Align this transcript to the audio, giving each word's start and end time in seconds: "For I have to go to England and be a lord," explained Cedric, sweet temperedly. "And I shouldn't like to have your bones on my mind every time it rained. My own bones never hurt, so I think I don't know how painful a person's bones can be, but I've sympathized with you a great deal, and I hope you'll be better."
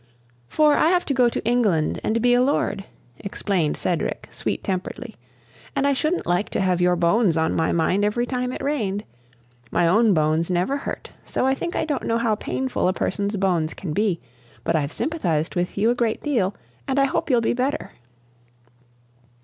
"For 0.47 0.73
I 0.77 0.87
have 0.87 1.05
to 1.05 1.13
go 1.13 1.29
to 1.29 1.45
England 1.45 1.99
and 2.03 2.23
be 2.23 2.33
a 2.33 2.41
lord," 2.41 2.85
explained 3.19 3.77
Cedric, 3.77 4.27
sweet 4.31 4.63
temperedly. 4.63 5.13
"And 5.75 5.85
I 5.85 5.93
shouldn't 5.93 6.25
like 6.25 6.49
to 6.49 6.59
have 6.59 6.81
your 6.81 6.95
bones 6.95 7.37
on 7.37 7.53
my 7.55 7.71
mind 7.71 8.03
every 8.03 8.25
time 8.25 8.51
it 8.51 8.63
rained. 8.63 9.03
My 9.69 9.87
own 9.87 10.15
bones 10.15 10.49
never 10.49 10.75
hurt, 10.75 11.11
so 11.23 11.45
I 11.45 11.53
think 11.53 11.75
I 11.75 11.85
don't 11.85 12.05
know 12.07 12.17
how 12.17 12.33
painful 12.33 12.87
a 12.87 12.93
person's 12.93 13.35
bones 13.35 13.75
can 13.75 13.93
be, 13.93 14.19
but 14.63 14.75
I've 14.75 14.91
sympathized 14.91 15.53
with 15.53 15.77
you 15.77 15.91
a 15.91 15.93
great 15.93 16.23
deal, 16.23 16.55
and 16.87 16.97
I 16.99 17.05
hope 17.05 17.29
you'll 17.29 17.39
be 17.39 17.53
better." 17.53 17.91